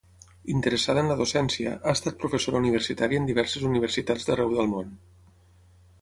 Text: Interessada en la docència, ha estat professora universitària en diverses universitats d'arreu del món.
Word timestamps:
Interessada 0.53 1.01
en 1.05 1.09
la 1.11 1.17
docència, 1.19 1.73
ha 1.89 1.93
estat 1.99 2.17
professora 2.23 2.61
universitària 2.63 3.21
en 3.23 3.29
diverses 3.33 3.69
universitats 3.73 4.29
d'arreu 4.31 4.57
del 4.57 4.73
món. 4.77 4.91